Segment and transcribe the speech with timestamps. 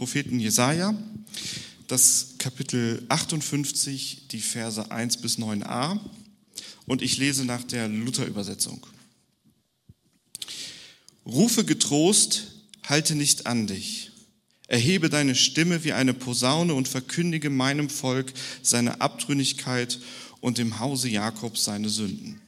[0.00, 0.94] Propheten Jesaja,
[1.86, 6.00] das Kapitel 58, die Verse 1 bis 9a.
[6.86, 8.86] Und ich lese nach der Luther-Übersetzung.
[11.26, 12.46] Rufe getrost,
[12.88, 14.12] halte nicht an dich.
[14.68, 18.32] Erhebe deine Stimme wie eine Posaune und verkündige meinem Volk
[18.62, 19.98] seine Abtrünnigkeit
[20.40, 22.40] und dem Hause Jakobs seine Sünden.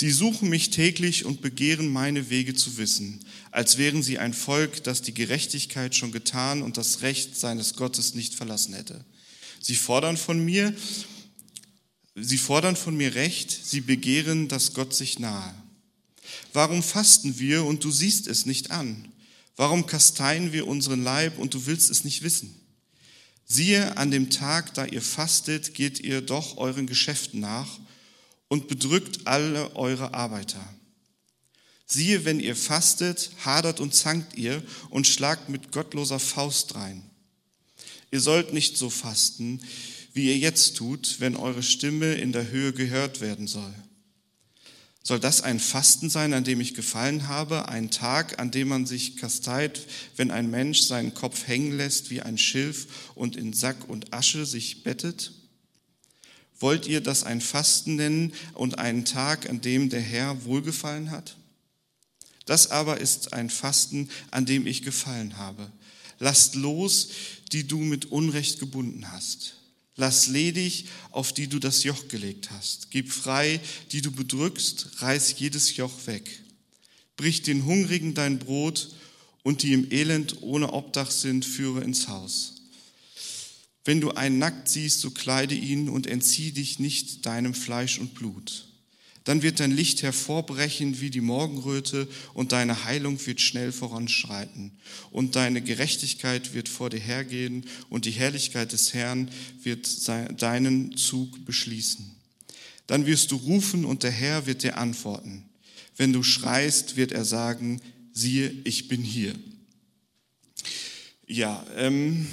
[0.00, 3.18] Sie suchen mich täglich und begehren meine Wege zu wissen,
[3.50, 8.14] als wären sie ein Volk, das die Gerechtigkeit schon getan und das Recht seines Gottes
[8.14, 9.04] nicht verlassen hätte.
[9.60, 10.72] Sie fordern von mir,
[12.14, 15.52] sie fordern von mir Recht, sie begehren, dass Gott sich nahe.
[16.52, 19.08] Warum fasten wir und du siehst es nicht an?
[19.56, 22.54] Warum kasteien wir unseren Leib und du willst es nicht wissen?
[23.46, 27.80] Siehe, an dem Tag, da ihr fastet, geht ihr doch euren Geschäften nach
[28.48, 30.66] und bedrückt alle eure Arbeiter.
[31.86, 37.02] Siehe, wenn ihr fastet, hadert und zankt ihr und schlagt mit gottloser Faust rein.
[38.10, 39.60] Ihr sollt nicht so fasten,
[40.12, 43.74] wie ihr jetzt tut, wenn eure Stimme in der Höhe gehört werden soll.
[45.02, 48.84] Soll das ein Fasten sein, an dem ich gefallen habe, ein Tag, an dem man
[48.84, 49.80] sich kasteit,
[50.16, 54.44] wenn ein Mensch seinen Kopf hängen lässt wie ein Schilf und in Sack und Asche
[54.44, 55.32] sich bettet?
[56.60, 61.36] Wollt ihr das ein Fasten nennen und einen Tag, an dem der Herr wohlgefallen hat?
[62.46, 65.70] Das aber ist ein Fasten, an dem ich gefallen habe.
[66.18, 67.10] Lasst los,
[67.52, 69.54] die du mit Unrecht gebunden hast.
[69.96, 72.90] Lass ledig, auf die du das Joch gelegt hast.
[72.90, 73.60] Gib frei,
[73.92, 76.40] die du bedrückst, reiß jedes Joch weg.
[77.16, 78.94] Brich den Hungrigen dein Brot
[79.42, 82.57] und die im Elend ohne Obdach sind, führe ins Haus.
[83.88, 88.12] Wenn du einen nackt siehst, so kleide ihn und entzieh dich nicht deinem Fleisch und
[88.12, 88.68] Blut.
[89.24, 94.72] Dann wird dein Licht hervorbrechen wie die Morgenröte und deine Heilung wird schnell voranschreiten.
[95.10, 99.30] Und deine Gerechtigkeit wird vor dir hergehen und die Herrlichkeit des Herrn
[99.62, 102.14] wird deinen Zug beschließen.
[102.86, 105.48] Dann wirst du rufen und der Herr wird dir antworten.
[105.96, 107.80] Wenn du schreist, wird er sagen,
[108.12, 109.34] siehe, ich bin hier.
[111.26, 112.26] Ja, ähm,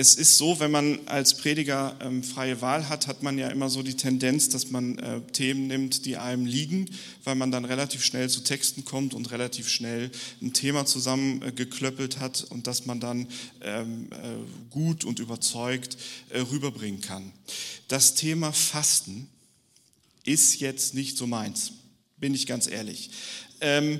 [0.00, 3.68] es ist so, wenn man als Prediger ähm, freie Wahl hat, hat man ja immer
[3.68, 6.88] so die Tendenz, dass man äh, Themen nimmt, die einem liegen,
[7.24, 12.20] weil man dann relativ schnell zu Texten kommt und relativ schnell ein Thema zusammengeklöppelt äh,
[12.20, 13.26] hat und das man dann
[13.60, 15.96] ähm, äh, gut und überzeugt
[16.28, 17.32] äh, rüberbringen kann.
[17.88, 19.28] Das Thema Fasten
[20.24, 21.72] ist jetzt nicht so meins,
[22.18, 23.10] bin ich ganz ehrlich.
[23.60, 23.98] Ähm,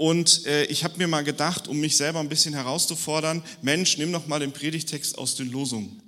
[0.00, 4.10] und äh, ich habe mir mal gedacht, um mich selber ein bisschen herauszufordern, Mensch, nimm
[4.10, 6.00] doch mal den Predigtext aus den Losungen.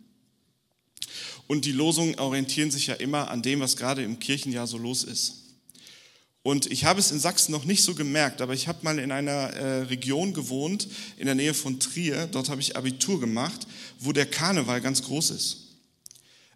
[1.47, 5.05] Und die Losungen orientieren sich ja immer an dem, was gerade im Kirchenjahr so los
[5.05, 5.59] ist.
[6.43, 9.13] Und ich habe es in Sachsen noch nicht so gemerkt, aber ich habe mal in
[9.13, 10.89] einer äh, Region gewohnt,
[11.19, 12.29] in der Nähe von Trier.
[12.29, 13.67] Dort habe ich Abitur gemacht,
[13.99, 15.59] wo der Karneval ganz groß ist.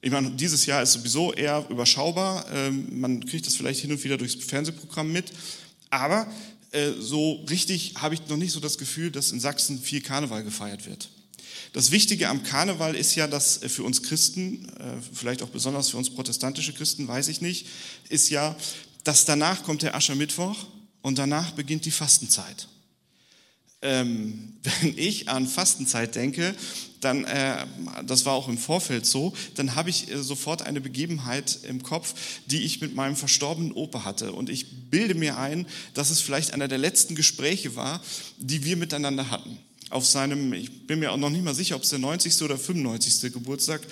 [0.00, 2.47] Ich meine, dieses Jahr ist sowieso eher überschaubar.
[2.50, 5.26] Ähm, man kriegt das vielleicht hin und wieder durchs Fernsehprogramm mit.
[5.91, 6.26] Aber
[6.72, 10.44] äh, so richtig habe ich noch nicht so das Gefühl, dass in Sachsen viel Karneval
[10.44, 11.09] gefeiert wird.
[11.72, 15.91] Das Wichtige am Karneval ist ja, dass äh, für uns Christen, äh, vielleicht auch besonders
[15.91, 17.66] für uns protestantische Christen, weiß ich nicht,
[18.09, 18.56] ist ja,
[19.04, 20.66] dass danach kommt der Aschermittwoch
[21.03, 22.69] und danach beginnt die Fastenzeit.
[23.86, 26.54] Ähm, wenn ich an Fastenzeit denke,
[27.00, 27.66] dann, äh,
[28.06, 32.14] das war auch im Vorfeld so, dann habe ich äh, sofort eine Begebenheit im Kopf,
[32.47, 34.32] die ich mit meinem verstorbenen Opa hatte.
[34.32, 38.02] Und ich bilde mir ein, dass es vielleicht einer der letzten Gespräche war,
[38.38, 39.58] die wir miteinander hatten.
[39.88, 42.42] Auf seinem, ich bin mir auch noch nicht mal sicher, ob es der 90.
[42.42, 43.32] oder 95.
[43.32, 43.82] Geburtstag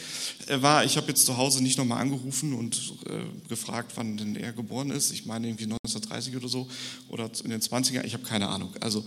[0.49, 0.84] äh, war.
[0.84, 4.91] Ich habe jetzt zu Hause nicht nochmal angerufen und äh, gefragt, wann denn er geboren
[4.91, 5.12] ist.
[5.12, 6.66] Ich meine irgendwie 1930 oder so
[7.11, 8.75] oder in den 20er, ich habe keine Ahnung.
[8.81, 9.05] Also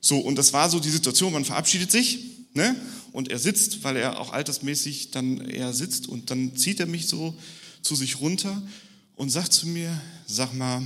[0.00, 2.20] so, und das war so die Situation, man verabschiedet sich
[2.54, 2.74] ne?
[3.12, 7.06] und er sitzt, weil er auch altersmäßig dann eher sitzt und dann zieht er mich
[7.06, 7.34] so
[7.82, 8.62] zu sich runter
[9.16, 10.82] und sagt zu mir, sag mal,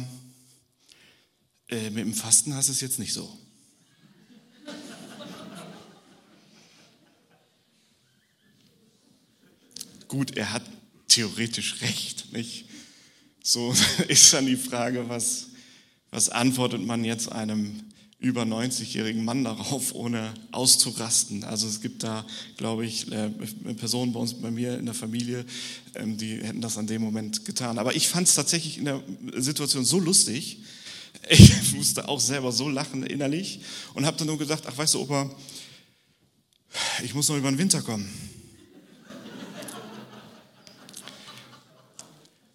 [1.69, 3.39] äh, mit dem Fasten hast du es jetzt nicht so.
[10.09, 10.63] Gut, er hat
[11.09, 12.67] theoretisch recht, nicht?
[13.43, 13.75] So
[14.09, 15.49] ist dann die Frage, was,
[16.11, 17.83] was antwortet man jetzt einem
[18.25, 21.45] über 90-jährigen Mann darauf, ohne auszurasten.
[21.45, 22.25] Also es gibt da,
[22.57, 23.29] glaube ich, äh,
[23.77, 25.45] Personen bei uns, bei mir in der Familie,
[25.95, 27.79] ähm, die hätten das an dem Moment getan.
[27.79, 29.03] Aber ich fand es tatsächlich in der
[29.37, 30.59] Situation so lustig.
[31.31, 33.61] Ich musste auch selber so lachen innerlich
[33.95, 35.31] und habe dann nur gedacht, ach weißt du, Opa,
[37.03, 38.07] ich muss noch über den Winter kommen.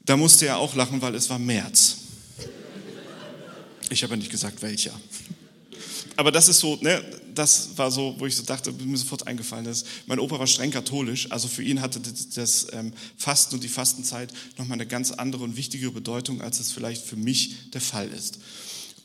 [0.05, 1.97] Da musste er auch lachen, weil es war März.
[3.89, 4.93] Ich habe ja nicht gesagt, welcher
[6.19, 7.01] aber das ist so, ne,
[7.33, 9.87] das war so, wo ich so dachte, mir sofort eingefallen ist.
[10.05, 12.01] Mein Opa war streng katholisch, also für ihn hatte
[12.35, 16.73] das ähm, Fasten und die Fastenzeit nochmal eine ganz andere und wichtigere Bedeutung, als es
[16.73, 18.39] vielleicht für mich der Fall ist.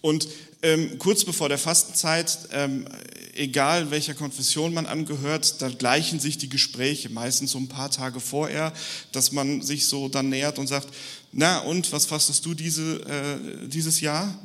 [0.00, 0.26] Und
[0.62, 2.88] ähm, kurz bevor der Fastenzeit, ähm,
[3.34, 8.18] egal welcher Konfession man angehört, da gleichen sich die Gespräche, meistens so ein paar Tage
[8.18, 8.72] vorher,
[9.12, 10.88] dass man sich so dann nähert und sagt,
[11.30, 14.36] na und, was fastest du diese, äh, dieses Jahr?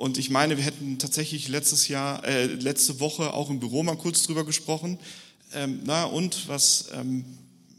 [0.00, 3.96] Und ich meine, wir hätten tatsächlich letztes Jahr, äh, letzte Woche auch im Büro mal
[3.96, 4.98] kurz drüber gesprochen.
[5.52, 7.24] Ähm, na und, was, ähm,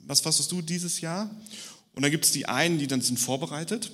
[0.05, 1.29] was fastest du dieses Jahr?
[1.95, 3.91] Und da gibt es die einen, die dann sind vorbereitet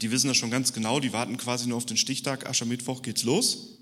[0.00, 3.22] die wissen das schon ganz genau, die warten quasi nur auf den Stichtag, Aschermittwoch geht's
[3.22, 3.78] los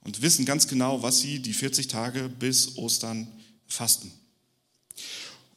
[0.00, 3.28] und wissen ganz genau, was sie die 40 Tage bis Ostern
[3.66, 4.12] fasten.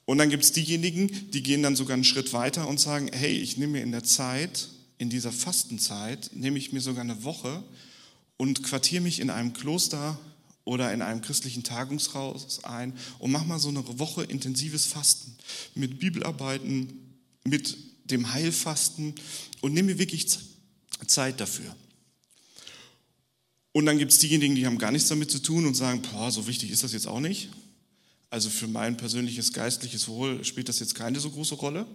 [0.05, 3.37] Und dann gibt es diejenigen, die gehen dann sogar einen Schritt weiter und sagen, hey,
[3.37, 4.69] ich nehme mir in der Zeit,
[5.01, 7.63] in dieser Fastenzeit, nehme ich mir sogar eine Woche
[8.37, 10.19] und quartiere mich in einem Kloster
[10.63, 15.35] oder in einem christlichen Tagungshaus ein und mache mal so eine Woche intensives Fasten
[15.73, 17.75] mit Bibelarbeiten, mit
[18.11, 19.15] dem Heilfasten
[19.61, 20.27] und nimm mir wirklich
[21.07, 21.75] Zeit dafür.
[23.71, 26.29] Und dann gibt es diejenigen, die haben gar nichts damit zu tun und sagen, boah,
[26.29, 27.49] so wichtig ist das jetzt auch nicht.
[28.29, 31.87] Also für mein persönliches geistliches Wohl spielt das jetzt keine so große Rolle.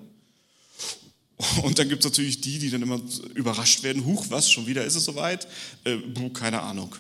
[1.63, 3.01] Und dann gibt es natürlich die, die dann immer
[3.35, 5.47] überrascht werden, huch, was, schon wieder ist es soweit?
[5.85, 6.97] Äh, buh, keine Ahnung.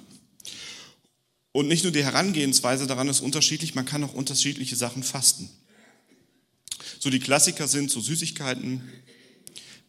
[1.52, 5.48] Und nicht nur die Herangehensweise daran ist unterschiedlich, man kann auch unterschiedliche Sachen fasten.
[6.98, 8.82] So die Klassiker sind so Süßigkeiten,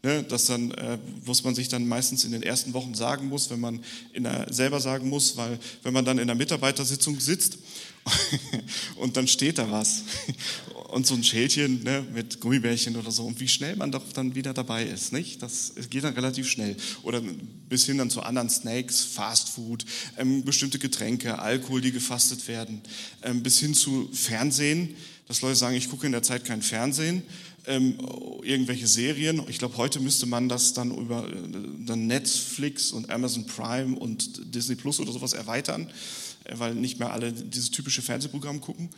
[0.04, 3.50] ne, das dann, äh, was man sich dann meistens in den ersten Wochen sagen muss,
[3.50, 3.84] wenn man
[4.14, 7.58] in der, selber sagen muss, weil wenn man dann in der Mitarbeitersitzung sitzt
[8.96, 10.04] und dann steht da was
[10.90, 14.36] und so ein Schälchen ne, mit Gummibärchen oder so und wie schnell man doch dann
[14.36, 15.42] wieder dabei ist, nicht?
[15.42, 16.78] Das geht dann relativ schnell.
[17.04, 17.22] Oder
[17.68, 19.86] bis hin dann zu anderen Snacks, Fastfood,
[20.18, 22.82] ähm, bestimmte Getränke, Alkohol, die gefastet werden,
[23.24, 24.96] ähm, bis hin zu Fernsehen
[25.28, 27.22] dass Leute sagen, ich gucke in der Zeit kein Fernsehen,
[27.68, 27.98] ähm,
[28.44, 29.42] irgendwelche Serien.
[29.50, 31.34] Ich glaube, heute müsste man das dann über äh,
[31.86, 35.92] dann Netflix und Amazon Prime und Disney Plus oder sowas erweitern,
[36.46, 38.90] äh, weil nicht mehr alle dieses typische Fernsehprogramm gucken.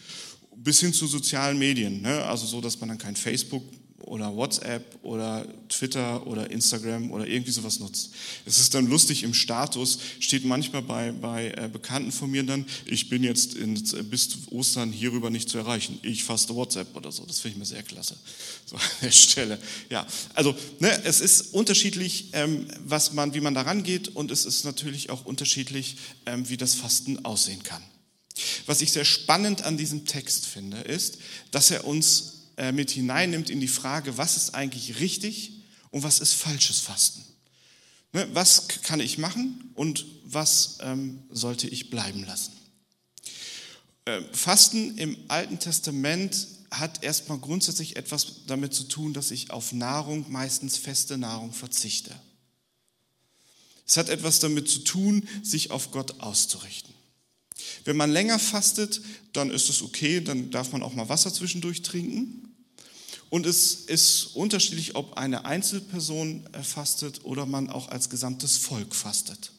[0.55, 2.23] Bis hin zu sozialen Medien, ne?
[2.25, 3.63] also so, dass man dann kein Facebook
[4.01, 8.11] oder WhatsApp oder Twitter oder Instagram oder irgendwie sowas nutzt.
[8.45, 12.65] Es ist dann lustig, im Status steht manchmal bei, bei äh, Bekannten von mir dann,
[12.85, 13.75] ich bin jetzt in,
[14.09, 15.99] bis Ostern hierüber nicht zu erreichen.
[16.01, 17.25] Ich faste WhatsApp oder so.
[17.25, 18.15] Das finde ich mir sehr klasse.
[18.65, 19.59] So an der Stelle.
[19.89, 24.45] Ja, also ne, es ist unterschiedlich, ähm, was man, wie man daran geht und es
[24.45, 27.83] ist natürlich auch unterschiedlich, ähm, wie das Fasten aussehen kann.
[28.65, 31.17] Was ich sehr spannend an diesem Text finde, ist,
[31.51, 32.38] dass er uns
[32.71, 35.53] mit hineinnimmt in die Frage, was ist eigentlich richtig
[35.91, 37.23] und was ist falsches Fasten.
[38.11, 42.53] Ne, was kann ich machen und was ähm, sollte ich bleiben lassen?
[44.05, 49.73] Äh, Fasten im Alten Testament hat erstmal grundsätzlich etwas damit zu tun, dass ich auf
[49.73, 52.15] Nahrung, meistens feste Nahrung, verzichte.
[53.87, 56.93] Es hat etwas damit zu tun, sich auf Gott auszurichten.
[57.85, 59.01] Wenn man länger fastet,
[59.33, 62.48] dann ist es okay, dann darf man auch mal Wasser zwischendurch trinken.
[63.29, 69.51] Und es ist unterschiedlich, ob eine Einzelperson fastet oder man auch als gesamtes Volk fastet.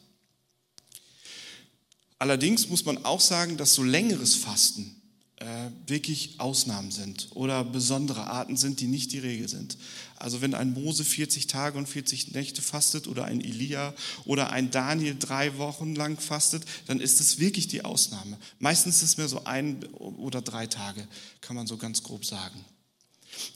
[2.19, 4.95] Allerdings muss man auch sagen, dass so längeres Fasten
[5.37, 9.75] äh, wirklich Ausnahmen sind oder besondere Arten sind, die nicht die Regel sind.
[10.17, 14.69] Also wenn ein Mose 40 Tage und 40 Nächte fastet oder ein Elia oder ein
[14.69, 18.37] Daniel drei Wochen lang fastet, dann ist es wirklich die Ausnahme.
[18.59, 21.07] Meistens ist es mehr so ein oder drei Tage,
[21.39, 22.63] kann man so ganz grob sagen.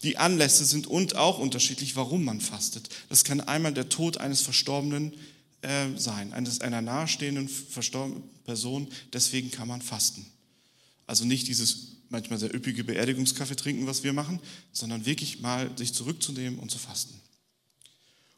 [0.04, 2.90] Die Anlässe sind und auch unterschiedlich, warum man fastet.
[3.10, 5.14] Das kann einmal der Tod eines Verstorbenen
[5.62, 10.26] äh, sein, eines, einer nahestehenden verstorbenen Person, deswegen kann man fasten.
[11.08, 14.40] Also nicht dieses manchmal sehr üppige Beerdigungskaffee trinken, was wir machen,
[14.72, 17.20] sondern wirklich mal sich zurückzunehmen und zu fasten.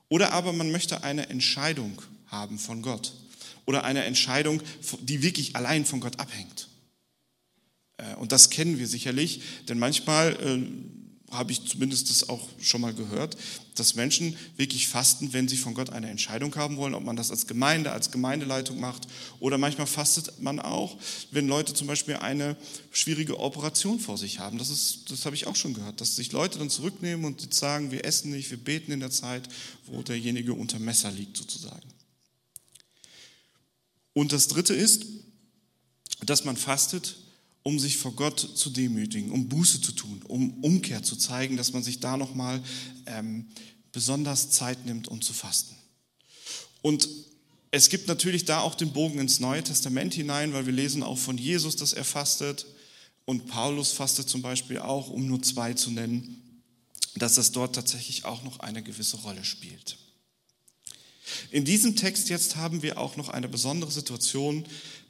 [0.09, 3.13] Oder aber man möchte eine Entscheidung haben von Gott
[3.65, 4.61] oder eine Entscheidung,
[5.01, 6.69] die wirklich allein von Gott abhängt.
[7.97, 10.96] Äh, und das kennen wir sicherlich, denn manchmal äh,
[11.29, 13.35] habe ich zumindest das auch schon mal gehört,
[13.75, 17.31] dass Menschen wirklich fasten, wenn sie von Gott eine Entscheidung haben wollen, ob man das
[17.31, 19.07] als Gemeinde, als Gemeindeleitung macht
[19.39, 20.97] oder manchmal fastet man auch,
[21.31, 22.55] wenn Leute zum Beispiel eine
[22.91, 24.57] schwierige Operation vor sich haben.
[24.57, 27.91] Das, ist, das habe ich auch schon gehört, dass sich Leute dann zurücknehmen und sagen,
[27.91, 29.49] wir essen nicht, wir beten in der Zeit,
[29.85, 31.87] wo derjenige unter Messer liegt sozusagen.
[34.13, 35.05] Und das Dritte ist,
[36.25, 37.17] dass man fastet,
[37.67, 41.73] um sich vor Gott zu demütigen, um Buße zu tun, um Umkehr zu zeigen, dass
[41.73, 42.63] man sich da nochmal
[43.07, 43.45] ähm,
[43.91, 45.75] besonders Zeit nimmt, um zu fasten.
[46.81, 47.09] Und
[47.71, 51.17] Es gibt natürlich da auch den Bogen ins Neue Testament hinein, weil wir lesen auch
[51.17, 52.65] von Jesus, dass er fastet.
[53.25, 56.61] Und Paulus fastet zum Beispiel auch, um nur zwei zu nennen,
[57.15, 59.97] dass das dort tatsächlich auch noch eine gewisse Rolle spielt.
[61.51, 64.65] In diesem Text jetzt haben wir auch noch eine besondere Situation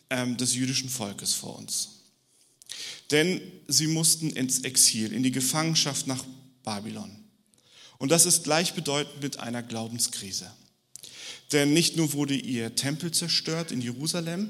[0.09, 1.96] ähm, des jüdischen Volkes vor uns.
[3.11, 6.23] Denn sie mussten ins Exil, in die Gefangenschaft nach
[6.63, 7.11] Babylon.
[7.97, 10.51] Und das ist gleichbedeutend mit einer Glaubenskrise.
[11.51, 14.49] Denn nicht nur wurde ihr Tempel zerstört in Jerusalem,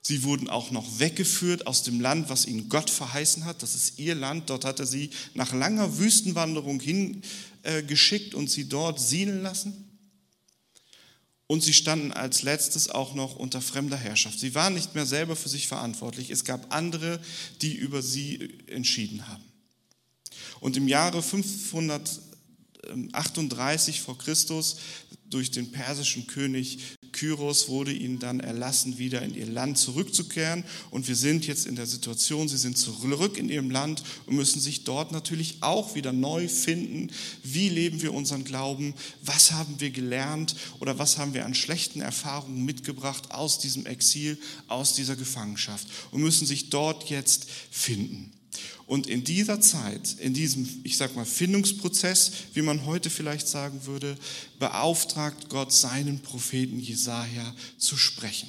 [0.00, 3.62] sie wurden auch noch weggeführt aus dem Land, was ihnen Gott verheißen hat.
[3.62, 4.48] Das ist ihr Land.
[4.50, 9.91] Dort hat er sie nach langer Wüstenwanderung hingeschickt und sie dort siedeln lassen.
[11.52, 14.40] Und sie standen als letztes auch noch unter fremder Herrschaft.
[14.40, 16.30] Sie waren nicht mehr selber für sich verantwortlich.
[16.30, 17.20] Es gab andere,
[17.60, 19.44] die über sie entschieden haben.
[20.60, 24.78] Und im Jahre 538 vor Christus
[25.34, 30.64] durch den persischen König Kyros wurde ihnen dann erlassen, wieder in ihr Land zurückzukehren.
[30.90, 34.60] Und wir sind jetzt in der Situation, sie sind zurück in ihrem Land und müssen
[34.60, 37.10] sich dort natürlich auch wieder neu finden.
[37.42, 38.94] Wie leben wir unseren Glauben?
[39.22, 44.38] Was haben wir gelernt oder was haben wir an schlechten Erfahrungen mitgebracht aus diesem Exil,
[44.68, 48.32] aus dieser Gefangenschaft und müssen sich dort jetzt finden.
[48.86, 53.86] Und in dieser Zeit, in diesem, ich sag mal, Findungsprozess, wie man heute vielleicht sagen
[53.86, 54.16] würde,
[54.58, 58.48] beauftragt Gott seinen Propheten Jesaja zu sprechen.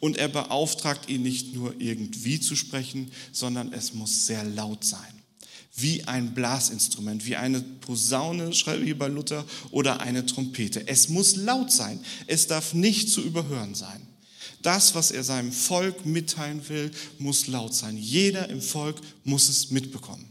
[0.00, 5.00] Und er beauftragt ihn nicht nur irgendwie zu sprechen, sondern es muss sehr laut sein.
[5.74, 10.88] Wie ein Blasinstrument, wie eine Posaune, schreibe ich bei Luther, oder eine Trompete.
[10.88, 12.00] Es muss laut sein.
[12.26, 14.00] Es darf nicht zu überhören sein.
[14.66, 17.96] Das, was er seinem Volk mitteilen will, muss laut sein.
[17.96, 20.26] Jeder im Volk muss es mitbekommen.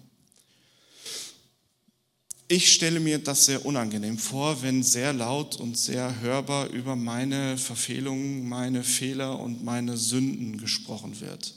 [2.49, 7.57] Ich stelle mir das sehr unangenehm vor, wenn sehr laut und sehr hörbar über meine
[7.57, 11.53] Verfehlungen, meine Fehler und meine Sünden gesprochen wird.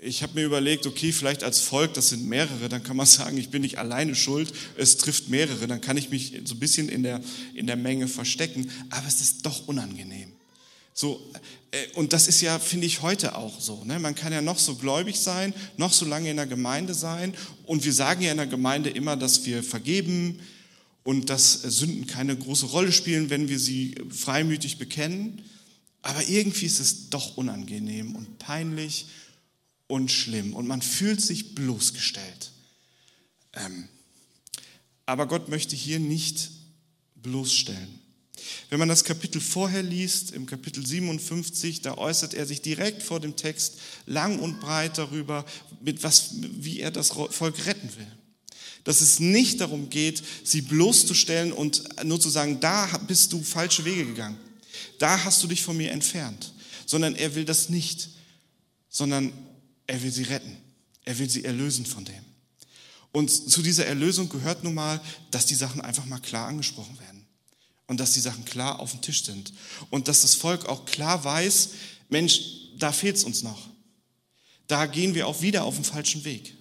[0.00, 3.36] Ich habe mir überlegt, okay, vielleicht als Volk, das sind mehrere, dann kann man sagen,
[3.38, 6.88] ich bin nicht alleine schuld, es trifft mehrere, dann kann ich mich so ein bisschen
[6.88, 7.20] in der,
[7.54, 10.37] in der Menge verstecken, aber es ist doch unangenehm.
[11.00, 11.24] So,
[11.70, 13.84] äh, und das ist ja, finde ich, heute auch so.
[13.84, 14.00] Ne?
[14.00, 17.36] Man kann ja noch so gläubig sein, noch so lange in der Gemeinde sein.
[17.66, 20.40] Und wir sagen ja in der Gemeinde immer, dass wir vergeben
[21.04, 25.40] und dass Sünden keine große Rolle spielen, wenn wir sie freimütig bekennen.
[26.02, 29.06] Aber irgendwie ist es doch unangenehm und peinlich
[29.86, 30.52] und schlimm.
[30.52, 32.50] Und man fühlt sich bloßgestellt.
[33.52, 33.88] Ähm,
[35.06, 36.50] aber Gott möchte hier nicht
[37.14, 37.97] bloßstellen.
[38.70, 43.20] Wenn man das Kapitel vorher liest, im Kapitel 57, da äußert er sich direkt vor
[43.20, 45.44] dem Text lang und breit darüber,
[45.80, 48.06] mit was, wie er das Volk retten will.
[48.84, 53.84] Dass es nicht darum geht, sie bloßzustellen und nur zu sagen, da bist du falsche
[53.84, 54.38] Wege gegangen.
[54.98, 56.52] Da hast du dich von mir entfernt.
[56.86, 58.10] Sondern er will das nicht.
[58.88, 59.32] Sondern
[59.86, 60.56] er will sie retten.
[61.04, 62.24] Er will sie erlösen von dem.
[63.12, 65.00] Und zu dieser Erlösung gehört nun mal,
[65.30, 67.17] dass die Sachen einfach mal klar angesprochen werden
[67.88, 69.52] und dass die Sachen klar auf dem Tisch sind
[69.90, 71.70] und dass das Volk auch klar weiß,
[72.08, 72.40] Mensch,
[72.78, 73.68] da fehlt es uns noch.
[74.68, 76.54] Da gehen wir auch wieder auf den falschen Weg.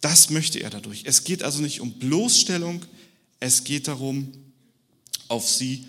[0.00, 1.04] Das möchte er dadurch.
[1.06, 2.84] Es geht also nicht um Bloßstellung,
[3.40, 4.32] es geht darum,
[5.28, 5.86] auf sie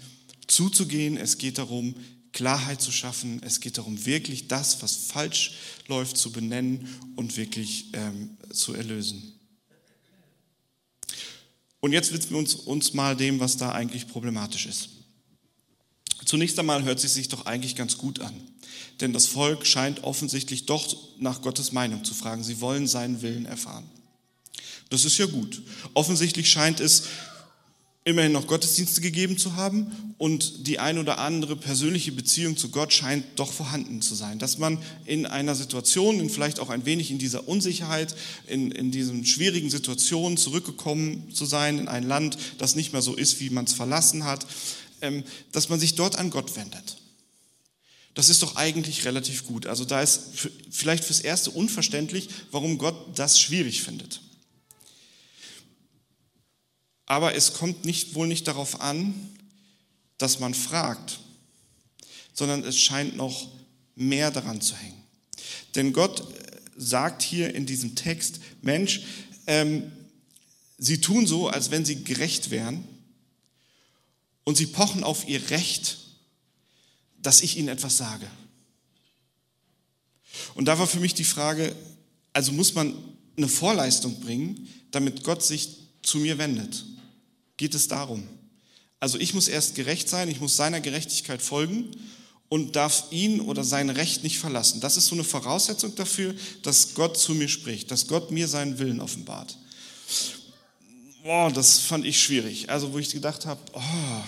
[0.48, 1.96] zuzugehen, es geht darum,
[2.32, 5.54] Klarheit zu schaffen, es geht darum, wirklich das, was falsch
[5.88, 9.37] läuft, zu benennen und wirklich ähm, zu erlösen.
[11.80, 14.90] Und jetzt widmen wir uns, uns mal dem, was da eigentlich problematisch ist.
[16.26, 18.34] Zunächst einmal hört es sich doch eigentlich ganz gut an.
[19.00, 22.44] Denn das Volk scheint offensichtlich doch nach Gottes Meinung zu fragen.
[22.44, 23.90] Sie wollen seinen Willen erfahren.
[24.90, 25.62] Das ist ja gut.
[25.94, 27.04] Offensichtlich scheint es
[28.08, 32.94] immerhin noch Gottesdienste gegeben zu haben und die ein oder andere persönliche Beziehung zu Gott
[32.94, 34.40] scheint doch vorhanden zu sein.
[34.40, 38.16] Dass man in einer Situation, in vielleicht auch ein wenig in dieser Unsicherheit,
[38.48, 43.14] in, in diesen schwierigen Situationen zurückgekommen zu sein, in ein Land, das nicht mehr so
[43.14, 44.48] ist, wie man es verlassen hat,
[45.02, 46.98] ähm, dass man sich dort an Gott wendet.
[48.14, 49.68] Das ist doch eigentlich relativ gut.
[49.68, 50.30] Also da ist
[50.72, 54.22] vielleicht fürs Erste unverständlich, warum Gott das schwierig findet.
[57.08, 59.16] Aber es kommt nicht, wohl nicht darauf an,
[60.20, 61.20] dass man fragt,
[62.34, 63.50] sondern es scheint noch
[63.96, 65.02] mehr daran zu hängen.
[65.74, 66.24] Denn Gott
[66.76, 69.02] sagt hier in diesem Text, Mensch,
[69.48, 69.92] ähm,
[70.78, 72.88] sie tun so, als wenn sie gerecht wären
[74.44, 75.98] und sie pochen auf ihr Recht,
[77.22, 78.28] dass ich ihnen etwas sage.
[80.56, 81.76] Und da war für mich die Frage,
[82.34, 82.94] also muss man
[83.38, 85.70] eine Vorleistung bringen, damit Gott sich
[86.04, 86.86] zu mir wendet.
[87.58, 88.24] Geht es darum?
[89.00, 91.92] Also ich muss erst gerecht sein, ich muss seiner Gerechtigkeit folgen
[92.50, 94.80] und darf ihn oder sein Recht nicht verlassen.
[94.80, 96.34] Das ist so eine Voraussetzung dafür,
[96.64, 99.58] dass Gott zu mir spricht, dass Gott mir seinen Willen offenbart.
[101.24, 102.70] Boah, das fand ich schwierig.
[102.70, 104.24] Also wo ich gedacht habe, oh,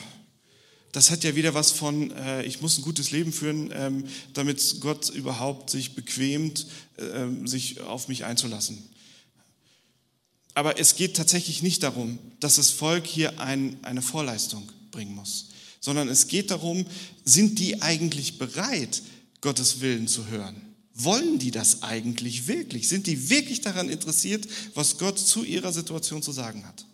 [0.92, 4.82] das hat ja wieder was von, äh, ich muss ein gutes Leben führen, ähm, damit
[4.82, 6.68] Gott überhaupt sich bequemt,
[6.98, 8.90] äh, sich auf mich einzulassen.
[10.54, 15.50] Aber es geht tatsächlich nicht darum, dass das Volk hier ein, eine Vorleistung bringen muss,
[15.80, 16.86] sondern es geht darum,
[17.24, 19.02] sind die eigentlich bereit,
[19.42, 20.56] Gottes Willen zu hören?
[20.94, 22.90] Wollen die das eigentlich wirklich?
[22.90, 26.86] Sind die wirklich daran interessiert, was Gott zu ihrer Situation zu sagen hat?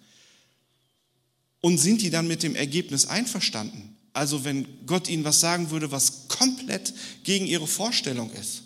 [1.62, 3.96] Und sind die dann mit dem Ergebnis einverstanden?
[4.14, 6.94] Also wenn Gott ihnen was sagen würde, was komplett
[7.24, 8.62] gegen ihre Vorstellung ist,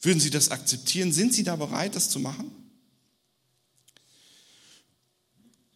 [0.00, 1.12] würden sie das akzeptieren?
[1.12, 2.50] Sind sie da bereit, das zu machen?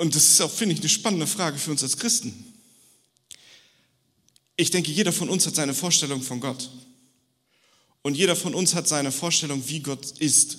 [0.00, 2.32] Und das ist auch, finde ich, eine spannende Frage für uns als Christen.
[4.56, 6.70] Ich denke, jeder von uns hat seine Vorstellung von Gott.
[8.00, 10.56] Und jeder von uns hat seine Vorstellung, wie Gott ist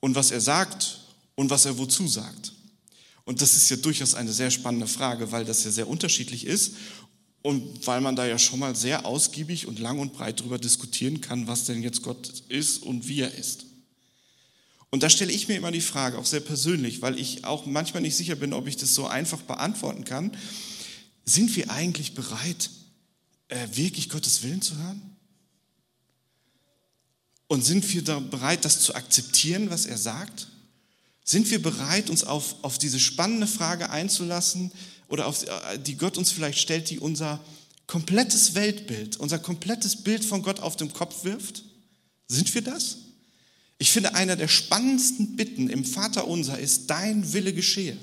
[0.00, 1.00] und was er sagt
[1.36, 2.52] und was er wozu sagt.
[3.24, 6.74] Und das ist ja durchaus eine sehr spannende Frage, weil das ja sehr unterschiedlich ist
[7.40, 11.22] und weil man da ja schon mal sehr ausgiebig und lang und breit darüber diskutieren
[11.22, 13.71] kann, was denn jetzt Gott ist und wie er ist.
[14.92, 18.02] Und da stelle ich mir immer die Frage, auch sehr persönlich, weil ich auch manchmal
[18.02, 20.36] nicht sicher bin, ob ich das so einfach beantworten kann.
[21.24, 22.68] Sind wir eigentlich bereit,
[23.48, 25.16] äh, wirklich Gottes Willen zu hören?
[27.46, 30.48] Und sind wir da bereit, das zu akzeptieren, was er sagt?
[31.24, 34.72] Sind wir bereit, uns auf, auf diese spannende Frage einzulassen
[35.08, 35.44] oder auf
[35.86, 37.42] die Gott uns vielleicht stellt, die unser
[37.86, 41.62] komplettes Weltbild, unser komplettes Bild von Gott auf den Kopf wirft?
[42.28, 42.98] Sind wir das?
[43.82, 47.96] Ich finde, einer der spannendsten Bitten im Vater unser ist, dein Wille geschehe.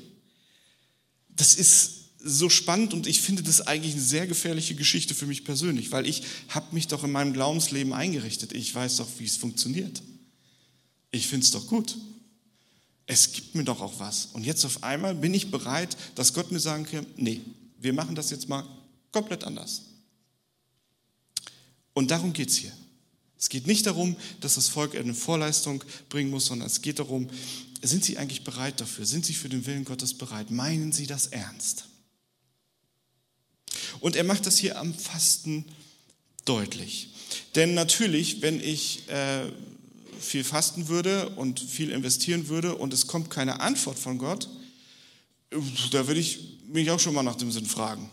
[1.29, 5.45] Das ist so spannend und ich finde das eigentlich eine sehr gefährliche Geschichte für mich
[5.45, 8.51] persönlich, weil ich habe mich doch in meinem Glaubensleben eingerichtet.
[8.51, 10.01] Ich weiß doch, wie es funktioniert.
[11.11, 11.95] Ich finde es doch gut
[13.11, 14.27] es gibt mir doch auch was.
[14.33, 17.41] Und jetzt auf einmal bin ich bereit, dass Gott mir sagen kann, nee,
[17.79, 18.63] wir machen das jetzt mal
[19.11, 19.81] komplett anders.
[21.95, 22.71] Und darum geht es hier.
[23.39, 27.29] Es geht nicht darum, dass das Volk eine Vorleistung bringen muss, sondern es geht darum,
[27.81, 29.05] sind sie eigentlich bereit dafür?
[29.05, 30.51] Sind sie für den Willen Gottes bereit?
[30.51, 31.85] Meinen sie das ernst?
[34.01, 35.65] Und er macht das hier am Fasten
[36.43, 37.13] deutlich.
[37.55, 39.49] Denn natürlich, wenn ich äh,
[40.19, 44.49] viel fasten würde und viel investieren würde und es kommt keine Antwort von Gott,
[45.91, 48.09] da würde ich mich auch schon mal nach dem Sinn fragen.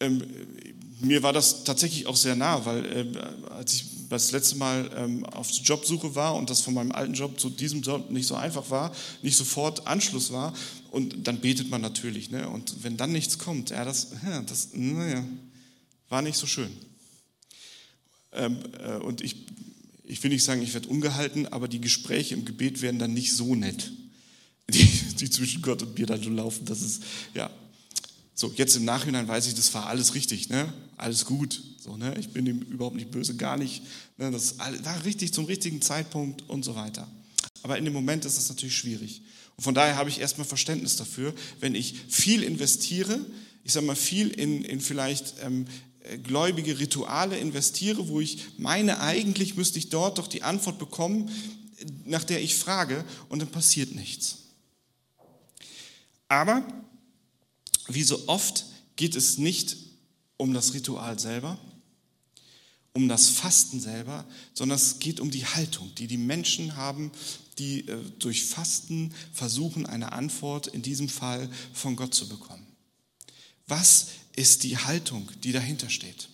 [0.00, 0.22] Ähm,
[1.00, 5.24] mir war das tatsächlich auch sehr nah, weil äh, als ich das letzte Mal ähm,
[5.26, 8.70] auf Jobsuche war und das von meinem alten Job zu diesem Job nicht so einfach
[8.70, 10.54] war, nicht sofort Anschluss war,
[10.90, 12.30] und dann betet man natürlich.
[12.30, 12.48] Ne?
[12.48, 15.24] Und wenn dann nichts kommt, ja, das, ja, das naja,
[16.08, 16.70] war nicht so schön.
[18.32, 19.36] Ähm, äh, und ich
[20.08, 23.34] ich will nicht sagen, ich werde ungehalten, aber die Gespräche im Gebet werden dann nicht
[23.34, 23.92] so nett,
[24.70, 24.88] die,
[25.20, 26.64] die zwischen Gott und mir dann so laufen.
[26.64, 27.02] Das ist,
[27.34, 27.50] ja.
[28.40, 30.72] So, jetzt im Nachhinein weiß ich, das war alles richtig, ne?
[30.96, 31.60] Alles gut.
[31.80, 32.14] So, ne?
[32.20, 33.82] Ich bin ihm überhaupt nicht böse, gar nicht.
[34.16, 34.30] Ne?
[34.30, 37.08] Das war richtig zum richtigen Zeitpunkt und so weiter.
[37.64, 39.22] Aber in dem Moment ist das natürlich schwierig.
[39.56, 43.18] Und von daher habe ich erstmal Verständnis dafür, wenn ich viel investiere,
[43.64, 45.66] ich sage mal viel in, in vielleicht ähm,
[46.04, 51.28] äh, gläubige Rituale investiere, wo ich meine, eigentlich müsste ich dort doch die Antwort bekommen,
[52.04, 54.38] nach der ich frage, und dann passiert nichts.
[56.28, 56.62] Aber
[57.88, 59.76] wie so oft geht es nicht
[60.36, 61.58] um das Ritual selber,
[62.92, 64.24] um das Fasten selber,
[64.54, 67.10] sondern es geht um die Haltung, die die Menschen haben,
[67.58, 72.66] die äh, durch Fasten versuchen, eine Antwort in diesem Fall von Gott zu bekommen.
[73.66, 74.06] Was
[74.38, 76.28] ist die Haltung, die dahinter steht.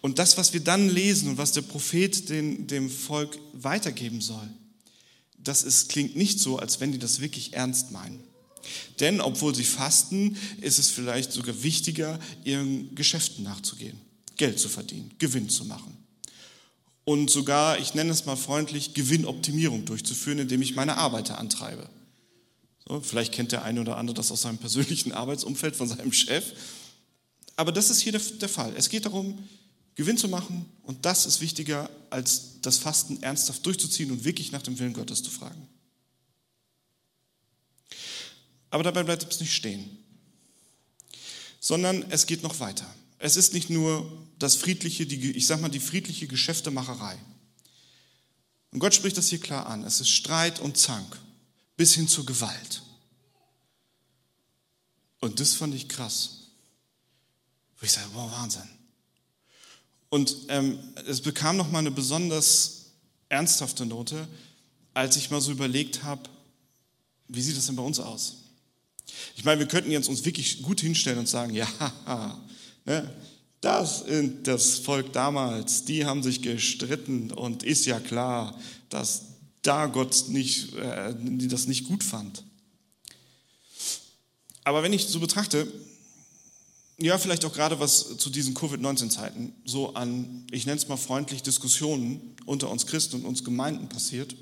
[0.00, 4.48] Und das, was wir dann lesen und was der Prophet den, dem Volk weitergeben soll,
[5.38, 8.20] das ist, klingt nicht so, als wenn die das wirklich ernst meinen.
[9.00, 14.00] Denn obwohl sie fasten, ist es vielleicht sogar wichtiger, ihren Geschäften nachzugehen,
[14.36, 15.96] Geld zu verdienen, Gewinn zu machen.
[17.04, 21.88] Und sogar, ich nenne es mal freundlich, Gewinnoptimierung durchzuführen, indem ich meine Arbeiter antreibe.
[22.88, 26.44] So, vielleicht kennt der eine oder andere das aus seinem persönlichen Arbeitsumfeld von seinem Chef.
[27.56, 28.72] Aber das ist hier der, der Fall.
[28.76, 29.38] Es geht darum,
[29.94, 34.62] Gewinn zu machen und das ist wichtiger, als das Fasten ernsthaft durchzuziehen und wirklich nach
[34.62, 35.68] dem Willen Gottes zu fragen.
[38.74, 39.98] Aber dabei bleibt es nicht stehen,
[41.60, 42.92] sondern es geht noch weiter.
[43.20, 44.10] Es ist nicht nur
[44.40, 47.16] das friedliche, die, ich sag mal, die friedliche Geschäftemacherei.
[48.72, 49.84] Und Gott spricht das hier klar an.
[49.84, 51.16] Es ist Streit und Zank
[51.76, 52.82] bis hin zur Gewalt.
[55.20, 56.48] Und das fand ich krass.
[57.78, 58.68] Wo ich sage, wow, Wahnsinn.
[60.08, 62.86] Und ähm, es bekam nochmal eine besonders
[63.28, 64.26] ernsthafte Note,
[64.94, 66.28] als ich mal so überlegt habe,
[67.28, 68.38] wie sieht das denn bei uns aus?
[69.36, 71.68] Ich meine, wir könnten jetzt uns wirklich gut hinstellen und sagen, ja,
[72.84, 73.10] ne,
[73.60, 74.04] das
[74.42, 78.58] das Volk damals, die haben sich gestritten und ist ja klar,
[78.90, 79.22] dass
[79.62, 81.14] da Gott nicht, äh,
[81.48, 82.44] das nicht gut fand.
[84.64, 85.66] Aber wenn ich so betrachte,
[86.98, 91.42] ja, vielleicht auch gerade was zu diesen Covid-19-Zeiten so an, ich nenne es mal freundlich,
[91.42, 94.36] Diskussionen unter uns Christen und uns Gemeinden passiert,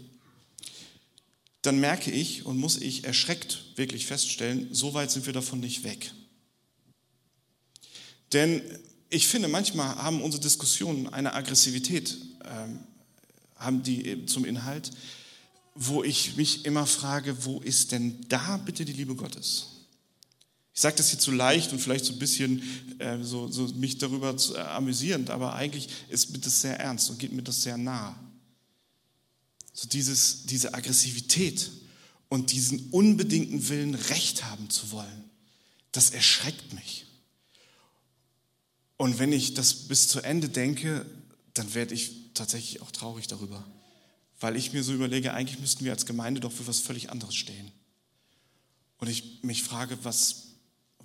[1.63, 5.85] dann merke ich und muss ich erschreckt wirklich feststellen, so weit sind wir davon nicht
[5.85, 6.13] weg.
[8.33, 8.63] Denn
[9.11, 12.81] ich finde, manchmal haben unsere Diskussionen eine Aggressivität, ähm,
[13.57, 14.91] haben die zum Inhalt,
[15.75, 19.69] wo ich mich immer frage, wo ist denn da bitte die Liebe Gottes?
[20.75, 22.63] Ich sage das jetzt so leicht und vielleicht so ein bisschen
[22.99, 27.11] äh, so, so mich darüber zu, äh, amüsierend, aber eigentlich ist mir das sehr ernst
[27.11, 28.19] und geht mir das sehr nah.
[29.73, 31.71] So dieses, diese Aggressivität
[32.29, 35.25] und diesen unbedingten Willen, Recht haben zu wollen,
[35.93, 37.07] das erschreckt mich.
[38.97, 41.07] Und wenn ich das bis zu Ende denke,
[41.55, 43.67] dann werde ich tatsächlich auch traurig darüber.
[44.41, 47.35] Weil ich mir so überlege, eigentlich müssten wir als Gemeinde doch für was völlig anderes
[47.35, 47.71] stehen.
[48.99, 50.53] Und ich mich frage, was,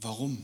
[0.01, 0.37] Warum?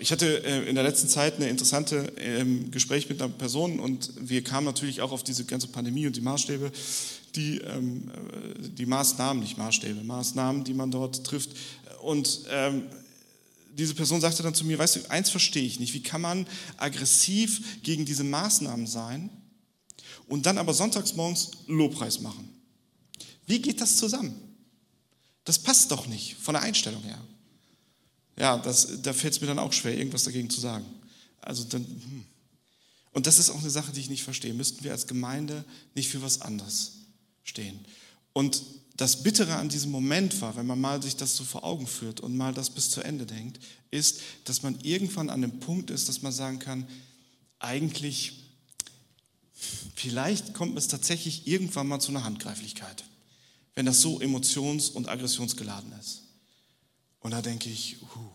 [0.00, 4.12] Ich hatte äh, in der letzten Zeit ein interessantes ähm, Gespräch mit einer Person und
[4.20, 6.70] wir kamen natürlich auch auf diese ganze Pandemie und die Maßstäbe,
[7.34, 11.50] die, ähm, äh, die Maßnahmen, nicht Maßstäbe, Maßnahmen, die man dort trifft.
[12.02, 12.84] Und ähm,
[13.76, 16.46] diese Person sagte dann zu mir, weißt du, eins verstehe ich nicht, wie kann man
[16.76, 19.30] aggressiv gegen diese Maßnahmen sein
[20.28, 22.48] und dann aber sonntags morgens Lobpreis machen?
[23.46, 24.36] Wie geht das zusammen?
[25.44, 27.18] Das passt doch nicht von der Einstellung her
[28.38, 30.86] ja, das, da fällt es mir dann auch schwer, irgendwas dagegen zu sagen.
[31.40, 32.24] Also dann, hm.
[33.12, 34.54] Und das ist auch eine Sache, die ich nicht verstehe.
[34.54, 36.92] Müssten wir als Gemeinde nicht für was anderes
[37.42, 37.80] stehen?
[38.32, 38.62] Und
[38.96, 42.20] das Bittere an diesem Moment war, wenn man mal sich das so vor Augen führt
[42.20, 43.58] und mal das bis zu Ende denkt,
[43.90, 46.86] ist, dass man irgendwann an dem Punkt ist, dass man sagen kann,
[47.58, 48.44] eigentlich,
[49.94, 53.04] vielleicht kommt es tatsächlich irgendwann mal zu einer Handgreiflichkeit,
[53.74, 56.22] wenn das so emotions- und aggressionsgeladen ist.
[57.20, 58.30] Und da denke ich, uh,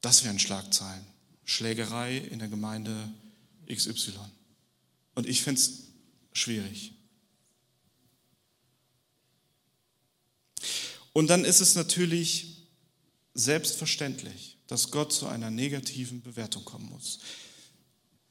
[0.00, 1.04] das wären Schlagzeilen.
[1.44, 3.12] Schlägerei in der Gemeinde
[3.68, 4.12] XY.
[5.14, 5.84] Und ich finde es
[6.32, 6.92] schwierig.
[11.12, 12.66] Und dann ist es natürlich
[13.34, 17.20] selbstverständlich, dass Gott zu einer negativen Bewertung kommen muss.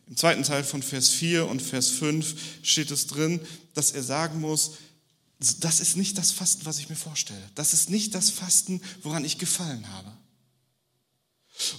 [0.07, 3.39] Im zweiten Teil von Vers 4 und Vers 5 steht es drin,
[3.73, 4.73] dass er sagen muss,
[5.63, 7.41] das ist nicht das Fasten, was ich mir vorstelle.
[7.55, 10.11] Das ist nicht das Fasten, woran ich gefallen habe.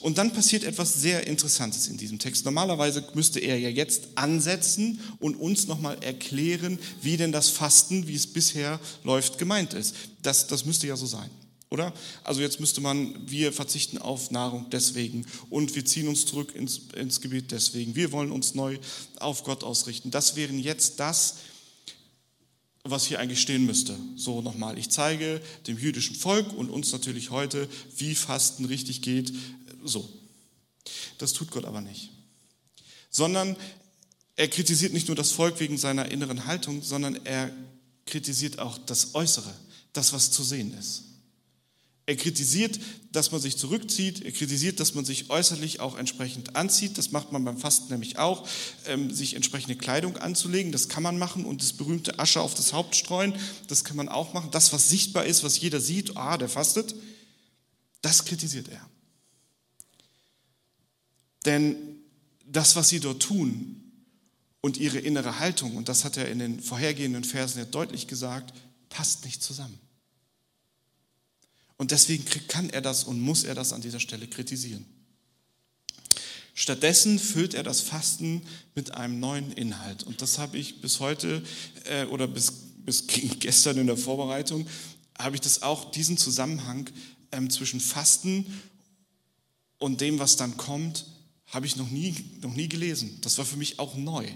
[0.01, 2.45] Und dann passiert etwas sehr Interessantes in diesem Text.
[2.45, 8.15] Normalerweise müsste er ja jetzt ansetzen und uns nochmal erklären, wie denn das Fasten, wie
[8.15, 9.97] es bisher läuft, gemeint ist.
[10.23, 11.29] Das, das müsste ja so sein,
[11.71, 11.93] oder?
[12.23, 16.83] Also jetzt müsste man, wir verzichten auf Nahrung deswegen und wir ziehen uns zurück ins,
[16.95, 17.97] ins Gebet deswegen.
[17.97, 18.79] Wir wollen uns neu
[19.19, 20.13] auf Gott ausrichten.
[20.13, 21.35] Das wären jetzt das,
[22.87, 23.97] was hier eigentlich stehen müsste.
[24.15, 27.67] So nochmal, ich zeige dem jüdischen Volk und uns natürlich heute,
[27.97, 29.33] wie Fasten richtig geht.
[29.83, 30.07] So.
[31.17, 32.11] Das tut Gott aber nicht.
[33.09, 33.57] Sondern
[34.37, 37.51] er kritisiert nicht nur das Volk wegen seiner inneren Haltung, sondern er
[38.05, 39.55] kritisiert auch das Äußere,
[39.95, 41.05] das, was zu sehen ist.
[42.07, 42.79] Er kritisiert,
[43.13, 44.23] dass man sich zurückzieht.
[44.23, 46.99] Er kritisiert, dass man sich äußerlich auch entsprechend anzieht.
[46.99, 48.47] Das macht man beim Fasten nämlich auch,
[48.87, 50.71] ähm, sich entsprechende Kleidung anzulegen.
[50.71, 53.35] Das kann man machen und das berühmte Asche auf das Haupt streuen.
[53.69, 54.51] Das kann man auch machen.
[54.51, 56.95] Das, was sichtbar ist, was jeder sieht, ah, der fastet,
[58.03, 58.87] das kritisiert er.
[61.47, 61.77] Denn
[62.45, 63.81] das, was sie dort tun
[64.61, 68.53] und ihre innere Haltung, und das hat er in den vorhergehenden Versen ja deutlich gesagt,
[68.91, 69.79] passt nicht zusammen.
[71.77, 74.85] Und deswegen kann er das und muss er das an dieser Stelle kritisieren.
[76.55, 78.43] Stattdessen füllt er das Fasten
[78.77, 80.05] mit einem neuen Inhalt.
[80.05, 81.43] Und das habe ich bis heute
[81.85, 83.07] äh, oder bis, bis
[83.41, 84.67] gestern in der Vorbereitung,
[85.19, 86.89] habe ich das auch, diesen Zusammenhang
[87.33, 88.47] ähm, zwischen Fasten
[89.79, 91.07] und dem, was dann kommt,
[91.47, 93.19] habe ich noch nie, noch nie gelesen.
[93.21, 94.27] Das war für mich auch neu.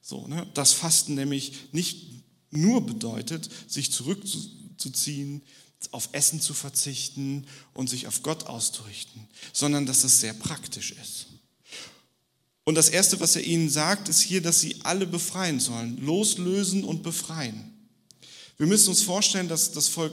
[0.00, 0.46] So, ne?
[0.54, 2.08] Das Fasten nämlich nicht
[2.50, 5.42] nur bedeutet, sich zurückzuziehen,
[5.92, 11.26] auf Essen zu verzichten und sich auf Gott auszurichten, sondern dass es sehr praktisch ist.
[12.64, 16.84] Und das Erste, was er ihnen sagt, ist hier, dass sie alle befreien sollen, loslösen
[16.84, 17.72] und befreien.
[18.58, 20.12] Wir müssen uns vorstellen, dass das Volk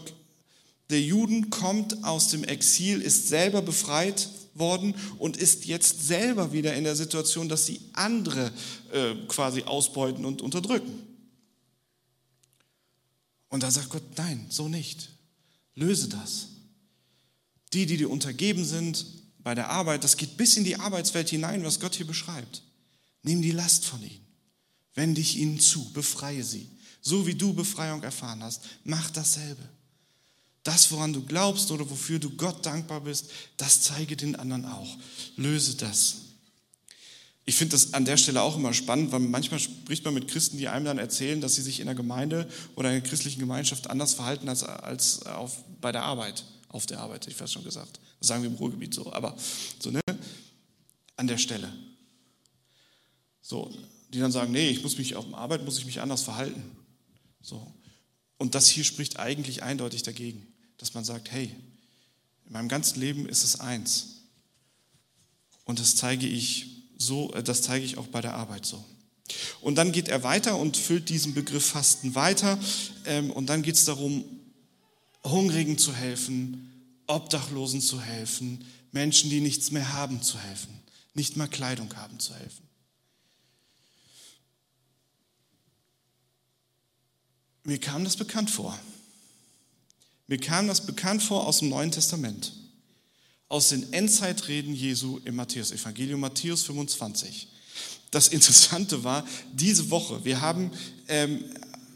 [0.90, 6.74] der Juden kommt aus dem Exil, ist selber befreit worden und ist jetzt selber wieder
[6.74, 8.52] in der Situation, dass sie andere
[8.92, 11.04] äh, quasi ausbeuten und unterdrücken.
[13.50, 15.10] Und da sagt Gott, nein, so nicht.
[15.78, 16.48] Löse das.
[17.72, 19.06] Die, die dir untergeben sind
[19.44, 22.64] bei der Arbeit, das geht bis in die Arbeitswelt hinein, was Gott hier beschreibt.
[23.22, 24.26] Nimm die Last von ihnen.
[24.96, 26.68] Wende dich ihnen zu, befreie sie.
[27.02, 29.62] So wie du Befreiung erfahren hast, mach dasselbe.
[30.64, 34.98] Das, woran du glaubst oder wofür du Gott dankbar bist, das zeige den anderen auch.
[35.36, 36.16] Löse das.
[37.48, 40.60] Ich finde das an der Stelle auch immer spannend, weil manchmal spricht man mit Christen,
[40.60, 43.90] die einem dann erzählen, dass sie sich in der Gemeinde oder in der christlichen Gemeinschaft
[43.90, 48.00] anders verhalten als, als auf, bei der Arbeit, auf der Arbeit, ich fast schon gesagt.
[48.20, 49.36] Das sagen wir im Ruhrgebiet so, aber
[49.80, 50.02] so, ne?
[51.16, 51.74] An der Stelle.
[53.42, 53.74] So,
[54.14, 56.62] die dann sagen, nee, ich muss mich auf der Arbeit, muss ich mich anders verhalten.
[57.42, 57.66] So.
[58.38, 60.46] Und das hier spricht eigentlich eindeutig dagegen
[60.78, 61.56] dass man sagt, hey,
[62.46, 64.22] in meinem ganzen Leben ist es eins.
[65.66, 68.84] Und das zeige ich so, äh, das zeige ich auch bei der Arbeit so.
[69.62, 72.58] Und dann geht er weiter und füllt diesen Begriff Fasten weiter.
[73.06, 74.24] Ähm, und dann geht es darum,
[75.24, 76.72] Hungrigen zu helfen,
[77.08, 80.80] Obdachlosen zu helfen, Menschen, die nichts mehr haben, zu helfen,
[81.14, 82.68] nicht mal Kleidung haben, zu helfen.
[87.64, 88.78] Mir kam das bekannt vor.
[90.28, 92.54] Mir kam das bekannt vor aus dem Neuen Testament,
[93.50, 97.48] aus den Endzeitreden Jesu im Matthäus-Evangelium, Matthäus 25.
[98.12, 100.72] Das Interessante war, diese Woche, wir haben,
[101.08, 101.44] ähm,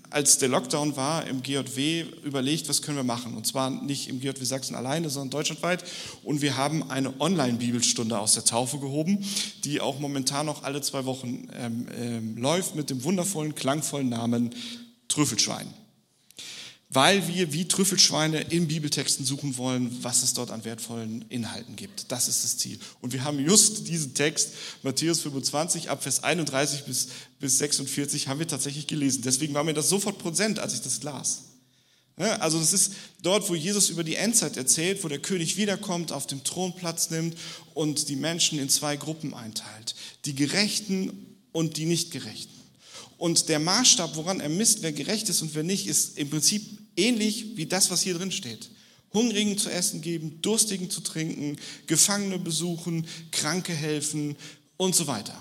[0.10, 3.36] als der Lockdown war, im GJW überlegt, was können wir machen.
[3.36, 5.84] Und zwar nicht im GJW Sachsen alleine, sondern deutschlandweit.
[6.24, 9.26] Und wir haben eine Online-Bibelstunde aus der Taufe gehoben,
[9.64, 14.54] die auch momentan noch alle zwei Wochen ähm, ähm, läuft mit dem wundervollen, klangvollen Namen
[15.08, 15.74] Trüffelschwein
[16.94, 22.12] weil wir wie Trüffelschweine in Bibeltexten suchen wollen, was es dort an wertvollen Inhalten gibt.
[22.12, 22.80] Das ist das Ziel.
[23.00, 24.52] Und wir haben just diesen Text,
[24.84, 27.08] Matthäus 25, ab Vers 31 bis,
[27.40, 29.22] bis 46, haben wir tatsächlich gelesen.
[29.24, 31.44] Deswegen war mir das sofort präsent, als ich das las.
[32.18, 32.92] Also das ist
[33.24, 37.10] dort, wo Jesus über die Endzeit erzählt, wo der König wiederkommt, auf dem Thron Platz
[37.10, 37.38] nimmt
[37.74, 39.96] und die Menschen in zwei Gruppen einteilt.
[40.26, 42.52] Die Gerechten und die Nichtgerechten.
[43.18, 46.81] Und der Maßstab, woran er misst, wer gerecht ist und wer nicht, ist im Prinzip
[46.96, 48.70] ähnlich wie das, was hier drin steht.
[49.14, 54.38] Hungrigen zu essen geben, Durstigen zu trinken, Gefangene besuchen, Kranke helfen
[54.78, 55.36] und so weiter.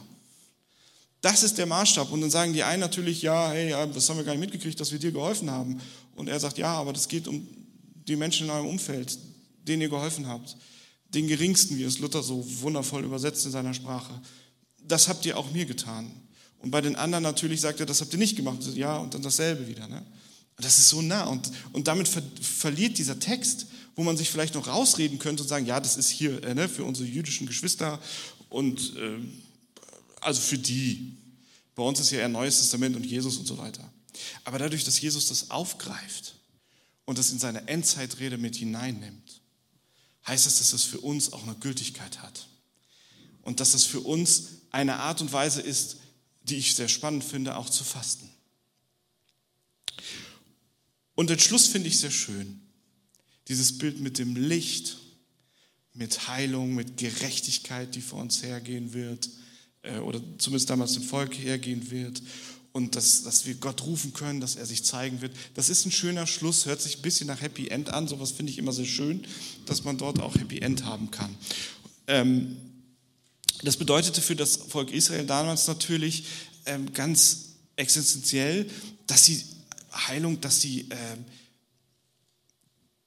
[1.21, 2.11] Das ist der Maßstab.
[2.11, 4.91] Und dann sagen die einen natürlich, ja, hey, das haben wir gar nicht mitgekriegt, dass
[4.91, 5.81] wir dir geholfen haben.
[6.17, 7.47] Und er sagt, ja, aber das geht um
[8.09, 9.19] die Menschen in eurem Umfeld,
[9.63, 10.57] denen ihr geholfen habt.
[11.09, 14.13] Den Geringsten, wie es Luther so wundervoll übersetzt in seiner Sprache.
[14.83, 16.11] Das habt ihr auch mir getan.
[16.59, 18.63] Und bei den anderen natürlich sagt er, das habt ihr nicht gemacht.
[18.75, 19.89] Ja, und dann dasselbe wieder.
[19.89, 20.05] Ne?
[20.61, 24.55] Das ist so nah und, und damit ver verliert dieser Text, wo man sich vielleicht
[24.55, 28.01] noch rausreden könnte und sagen, ja, das ist hier äh, ne, für unsere jüdischen Geschwister
[28.49, 29.19] und äh,
[30.21, 31.17] also für die.
[31.75, 33.91] Bei uns ist ja eher Neues Testament und Jesus und so weiter.
[34.45, 36.35] Aber dadurch, dass Jesus das aufgreift
[37.05, 39.41] und das in seine Endzeitrede mit hineinnimmt,
[40.27, 42.49] heißt das, dass es für uns auch eine Gültigkeit hat.
[43.43, 45.97] Und dass das für uns eine Art und Weise ist,
[46.43, 48.30] die ich sehr spannend finde, auch zu fasten.
[51.21, 52.63] Und den Schluss finde ich sehr schön.
[53.49, 54.97] Dieses Bild mit dem Licht,
[55.93, 59.29] mit Heilung, mit Gerechtigkeit, die vor uns hergehen wird,
[59.83, 62.23] äh, oder zumindest damals dem Volk hergehen wird,
[62.73, 65.37] und dass, dass wir Gott rufen können, dass er sich zeigen wird.
[65.53, 68.09] Das ist ein schöner Schluss, hört sich ein bisschen nach Happy End an.
[68.09, 69.27] Sowas finde ich immer sehr schön,
[69.67, 71.37] dass man dort auch Happy End haben kann.
[72.07, 72.57] Ähm,
[73.63, 76.25] das bedeutete für das Volk Israel damals natürlich
[76.65, 78.71] ähm, ganz existenziell,
[79.07, 79.45] dass sie
[79.93, 81.17] Heilung, dass sie äh,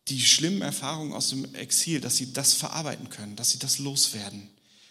[0.07, 4.49] die schlimmen Erfahrungen aus dem Exil, dass sie das verarbeiten können, dass sie das loswerden,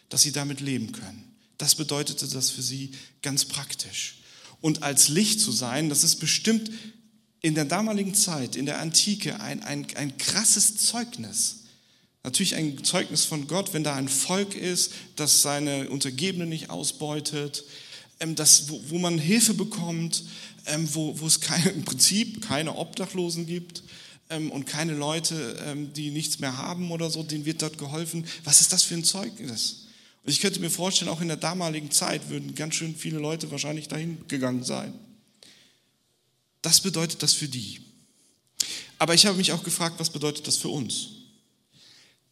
[0.08, 1.32] dass sie damit leben können.
[1.58, 4.22] Das bedeutete das für sie ganz praktisch.
[4.60, 6.70] Und als Licht zu sein, das ist bestimmt
[7.40, 11.64] in der damaligen Zeit, in der Antike, ein, ein, ein krasses Zeugnis.
[12.22, 17.64] Natürlich ein Zeugnis von Gott, wenn da ein Volk ist, das seine Untergebenen nicht ausbeutet,
[18.20, 20.22] ähm, das, wo, wo man Hilfe bekommt,
[20.66, 23.82] ähm, wo, wo es keine, im Prinzip keine Obdachlosen gibt
[24.30, 28.26] ähm, und keine Leute, ähm, die nichts mehr haben oder so, denen wird dort geholfen.
[28.44, 29.86] Was ist das für ein Zeugnis?
[30.24, 33.50] Und ich könnte mir vorstellen, auch in der damaligen Zeit würden ganz schön viele Leute
[33.50, 34.94] wahrscheinlich dahin gegangen sein.
[36.62, 37.80] Das bedeutet das für die.
[38.98, 41.08] Aber ich habe mich auch gefragt, was bedeutet das für uns?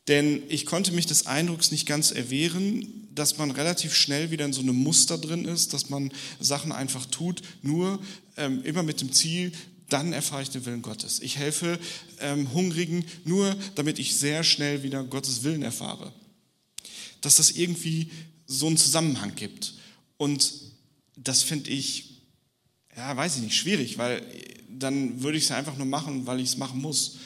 [0.07, 4.55] Denn ich konnte mich des Eindrucks nicht ganz erwehren, dass man relativ schnell wieder in
[4.55, 8.01] so einem Muster drin ist, dass man Sachen einfach tut, nur
[8.39, 9.53] ähm, immer mit dem Ziel,
[9.91, 11.21] dann erfahre ich den Willen Gottes.
[11.21, 11.79] Ich helfe
[12.21, 16.15] ähm, Hungrigen nur, damit ich sehr schnell wieder Gottes Willen erfahre.
[17.21, 18.11] Dass das irgendwie
[18.47, 19.75] so einen Zusammenhang gibt.
[20.17, 20.55] Und
[21.15, 22.23] das finde ich,
[22.97, 24.23] ja, weiß ich nicht, schwierig, weil
[24.67, 27.19] dann würde ich es einfach nur machen, weil ich es machen muss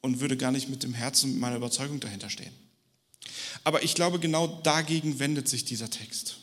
[0.00, 2.52] und würde gar nicht mit dem Herzen, mit meiner Überzeugung dahinter stehen.
[3.64, 6.36] Aber ich glaube, genau dagegen wendet sich dieser Text.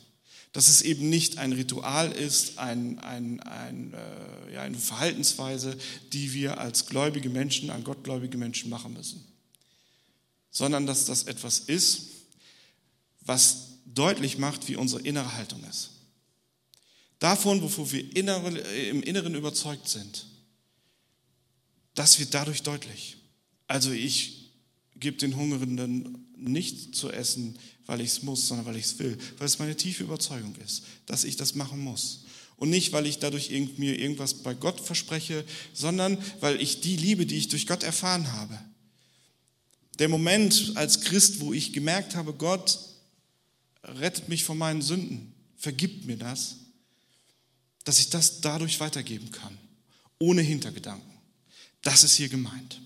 [0.53, 5.77] Dass es eben nicht ein Ritual ist, ein, ein, ein, äh, ja, eine Verhaltensweise,
[6.13, 9.23] die wir als gläubige Menschen, an gottgläubige Menschen machen müssen.
[10.51, 12.07] Sondern dass das etwas ist,
[13.21, 15.91] was deutlich macht, wie unsere innere Haltung ist.
[17.19, 20.27] Davon, wovor wir innere, im Inneren überzeugt sind,
[21.95, 23.17] das wird dadurch deutlich.
[23.67, 24.51] Also ich
[24.95, 29.17] gebe den Hungernden nicht zu essen, weil ich es muss, sondern weil ich es will,
[29.37, 32.21] weil es meine tiefe Überzeugung ist, dass ich das machen muss.
[32.57, 37.25] Und nicht, weil ich dadurch mir irgendwas bei Gott verspreche, sondern weil ich die Liebe,
[37.25, 38.59] die ich durch Gott erfahren habe.
[39.99, 42.79] Der Moment als Christ, wo ich gemerkt habe, Gott
[43.83, 46.57] rettet mich von meinen Sünden, vergibt mir das,
[47.83, 49.57] dass ich das dadurch weitergeben kann,
[50.19, 51.09] ohne Hintergedanken.
[51.83, 52.81] Das ist hier gemeint.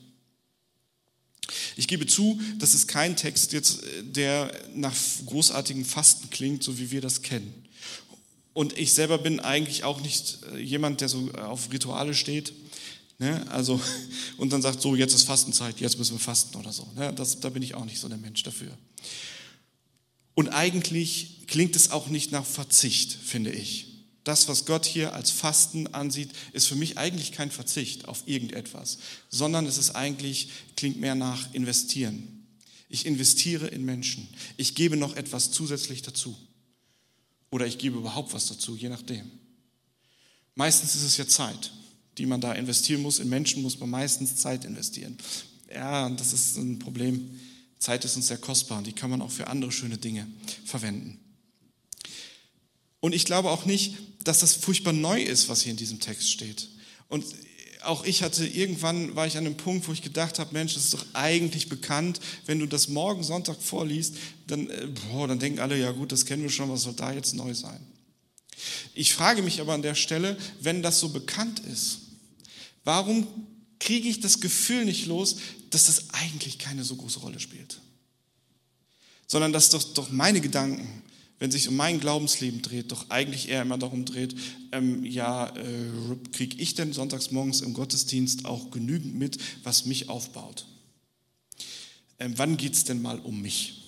[1.82, 4.94] Ich gebe zu, das ist kein Text jetzt, äh, der nach
[5.26, 7.52] großartigem Fasten klingt, so wie wir das kennen.
[8.54, 12.54] Und ich selber bin eigentlich auch nicht äh, jemand, der so auf Rituale steht.
[13.18, 13.44] Ne?
[13.50, 13.82] Also,
[14.38, 16.88] und dann sagt, so, jetzt ist Fastenzeit, jetzt müssen wir fasten oder so.
[16.96, 17.14] Ne?
[17.16, 18.78] Das, da bin ich auch nicht so der Mensch dafür.
[20.36, 23.91] Und eigentlich klingt es auch nicht nach Verzicht, finde ich
[24.24, 29.00] das, was Gott hier als Fasten ansieht, ist für mich eigentlich kein Verzicht auf irgendetwas,
[29.30, 32.46] sondern es ist eigentlich, klingt mehr nach investieren.
[32.88, 34.28] Ich investiere in Menschen.
[34.58, 36.38] Ich gebe noch etwas zusätzlich dazu.
[37.50, 39.32] Oder ich gebe überhaupt was dazu, je nachdem.
[40.56, 41.72] Meistens ist es ja Zeit,
[42.18, 43.20] die man da investieren muss.
[43.20, 45.18] In Menschen muss man meistens Zeit investieren.
[45.74, 47.40] Ja, das ist ein Problem.
[47.80, 50.28] Zeit ist uns sehr kostbar und die kann man auch für andere schöne Dinge
[50.66, 51.21] verwenden.
[53.02, 56.32] Und ich glaube auch nicht, dass das furchtbar neu ist, was hier in diesem Text
[56.32, 56.70] steht.
[57.10, 57.26] Und
[57.84, 60.86] auch ich hatte irgendwann war ich an einem Punkt, wo ich gedacht habe, Mensch, das
[60.86, 62.20] ist doch eigentlich bekannt.
[62.46, 64.16] Wenn du das morgen Sonntag vorliest,
[64.48, 67.12] dann, äh, boah, dann denken alle, ja gut, das kennen wir schon, was soll da
[67.12, 67.80] jetzt neu sein?
[68.94, 72.00] Ich frage mich aber an der Stelle, wenn das so bekannt ist,
[72.84, 73.28] warum
[73.80, 75.38] kriege ich das Gefühl nicht los,
[75.72, 77.82] dass das eigentlich keine so große Rolle spielt?
[79.26, 81.01] Sondern dass doch, doch meine Gedanken,
[81.42, 84.36] wenn sich um mein Glaubensleben dreht, doch eigentlich eher immer darum dreht,
[84.72, 85.90] ähm, ja, äh,
[86.34, 90.68] kriege ich denn sonntags morgens im Gottesdienst auch genügend mit, was mich aufbaut?
[92.20, 93.82] Ähm, wann geht es denn mal um mich?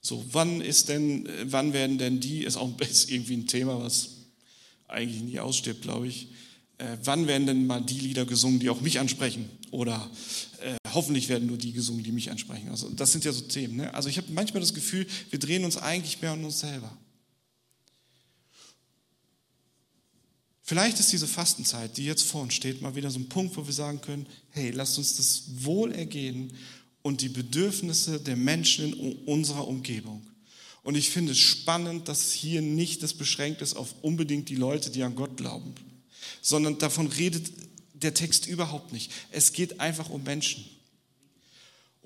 [0.00, 3.78] So, wann ist denn, äh, wann werden denn die, ist auch ist irgendwie ein Thema,
[3.78, 4.12] was
[4.88, 6.28] eigentlich nie ausstirbt, glaube ich.
[6.78, 9.50] Äh, wann werden denn mal die Lieder gesungen, die auch mich ansprechen?
[9.70, 10.10] Oder
[10.96, 12.70] hoffentlich werden nur die gesungen, die mich ansprechen.
[12.70, 13.76] Also das sind ja so Themen.
[13.76, 13.94] Ne?
[13.94, 16.90] Also ich habe manchmal das Gefühl, wir drehen uns eigentlich mehr um uns selber.
[20.62, 23.66] Vielleicht ist diese Fastenzeit, die jetzt vor uns steht, mal wieder so ein Punkt, wo
[23.66, 26.52] wir sagen können, hey, lasst uns das Wohlergehen
[27.02, 30.26] und die Bedürfnisse der Menschen in unserer Umgebung.
[30.82, 34.90] Und ich finde es spannend, dass hier nicht das beschränkt ist auf unbedingt die Leute,
[34.90, 35.74] die an Gott glauben,
[36.40, 37.52] sondern davon redet
[37.92, 39.12] der Text überhaupt nicht.
[39.30, 40.64] Es geht einfach um Menschen.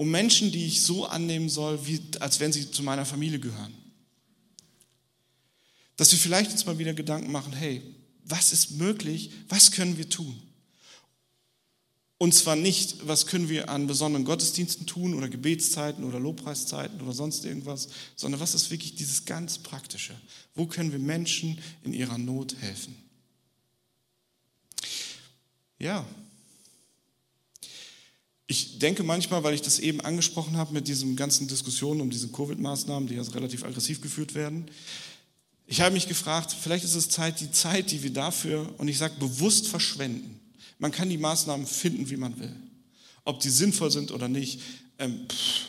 [0.00, 3.74] Um Menschen, die ich so annehmen soll, wie, als wenn sie zu meiner Familie gehören.
[5.98, 7.82] Dass wir vielleicht uns mal wieder Gedanken machen, hey,
[8.24, 9.30] was ist möglich?
[9.50, 10.40] Was können wir tun?
[12.16, 17.12] Und zwar nicht, was können wir an besonderen Gottesdiensten tun oder Gebetszeiten oder Lobpreiszeiten oder
[17.12, 20.14] sonst irgendwas, sondern was ist wirklich dieses ganz Praktische?
[20.54, 22.96] Wo können wir Menschen in ihrer Not helfen?
[25.78, 26.06] Ja.
[28.50, 32.26] Ich denke manchmal, weil ich das eben angesprochen habe mit diesen ganzen Diskussionen um diese
[32.30, 34.68] Covid-Maßnahmen, die ja relativ aggressiv geführt werden,
[35.68, 38.98] ich habe mich gefragt, vielleicht ist es Zeit, die Zeit, die wir dafür, und ich
[38.98, 40.40] sage bewusst verschwenden.
[40.80, 42.52] Man kann die Maßnahmen finden, wie man will.
[43.24, 44.60] Ob die sinnvoll sind oder nicht,
[44.98, 45.66] ähm, pff,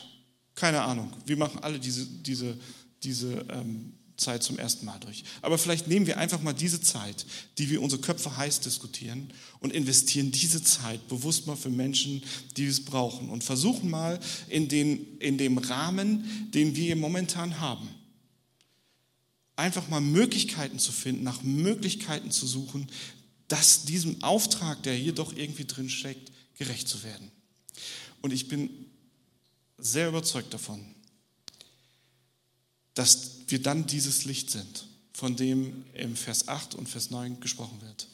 [0.56, 1.14] keine Ahnung.
[1.28, 2.58] Wir machen alle diese, diese,
[3.04, 5.24] diese ähm, Zeit zum ersten Mal durch.
[5.42, 7.26] Aber vielleicht nehmen wir einfach mal diese Zeit,
[7.58, 12.24] die wir unsere Köpfe heiß diskutieren und investieren diese Zeit bewusst mal für Menschen,
[12.56, 17.90] die es brauchen und versuchen mal in, den, in dem Rahmen, den wir momentan haben,
[19.56, 22.88] einfach mal Möglichkeiten zu finden, nach Möglichkeiten zu suchen,
[23.48, 27.32] dass diesem Auftrag, der hier doch irgendwie drin steckt, gerecht zu werden.
[28.22, 28.70] Und ich bin
[29.78, 30.86] sehr überzeugt davon,
[32.94, 37.82] dass wir dann dieses Licht sind, von dem im Vers 8 und Vers 9 gesprochen
[37.82, 38.08] wird.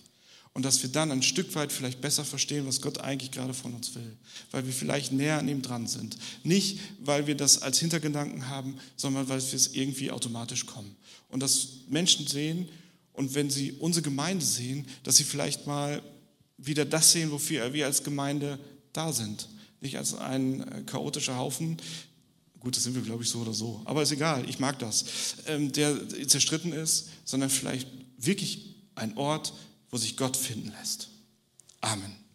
[0.53, 3.75] Und dass wir dann ein Stück weit vielleicht besser verstehen, was Gott eigentlich gerade von
[3.75, 4.17] uns will.
[4.49, 6.17] Weil wir vielleicht näher an ihm dran sind.
[6.43, 10.95] Nicht, weil wir das als Hintergedanken haben, sondern weil wir es irgendwie automatisch kommen.
[11.29, 12.69] Und dass Menschen sehen
[13.13, 16.01] und wenn sie unsere Gemeinde sehen, dass sie vielleicht mal
[16.57, 18.57] wieder das sehen, wofür wir als Gemeinde
[18.93, 19.47] da sind.
[19.79, 21.77] Nicht als ein äh, chaotischer Haufen,
[22.59, 25.35] gut, das sind wir, glaube ich, so oder so, aber ist egal, ich mag das,
[25.47, 27.87] ähm, der zerstritten ist, sondern vielleicht
[28.17, 29.53] wirklich ein Ort,
[29.89, 31.09] wo sich Gott finden lässt.
[31.81, 32.26] Amen.